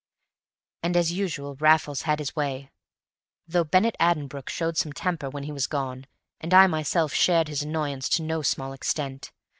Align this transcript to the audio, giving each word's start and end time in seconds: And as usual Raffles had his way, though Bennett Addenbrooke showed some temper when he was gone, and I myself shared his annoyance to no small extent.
And 0.81 0.97
as 0.97 1.11
usual 1.11 1.53
Raffles 1.59 2.01
had 2.09 2.17
his 2.17 2.35
way, 2.35 2.71
though 3.47 3.63
Bennett 3.63 3.95
Addenbrooke 3.99 4.49
showed 4.49 4.75
some 4.75 4.93
temper 4.93 5.29
when 5.29 5.43
he 5.43 5.51
was 5.51 5.67
gone, 5.67 6.07
and 6.39 6.55
I 6.55 6.65
myself 6.65 7.13
shared 7.13 7.49
his 7.49 7.61
annoyance 7.61 8.09
to 8.17 8.23
no 8.23 8.41
small 8.41 8.73
extent. 8.73 9.31